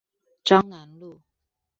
[0.43, 1.21] 彰南路